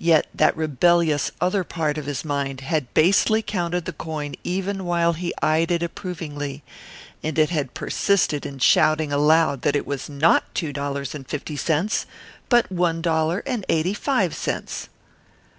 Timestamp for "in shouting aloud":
8.46-9.60